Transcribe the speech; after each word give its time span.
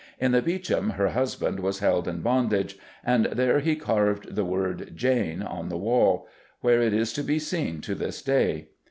In 0.19 0.31
the 0.31 0.41
Beauchamp 0.41 0.93
her 0.93 1.09
husband 1.09 1.59
was 1.59 1.77
held 1.77 2.07
in 2.07 2.21
bondage, 2.23 2.75
and 3.05 3.25
there 3.27 3.59
he 3.59 3.75
carved 3.75 4.35
the 4.35 4.43
word 4.43 4.93
"Jane" 4.95 5.43
on 5.43 5.69
the 5.69 5.77
wall, 5.77 6.27
where 6.61 6.81
it 6.81 6.91
is 6.91 7.13
to 7.13 7.21
be 7.23 7.37
seen 7.37 7.81
to 7.81 7.93
this 7.93 8.23
day. 8.23 8.69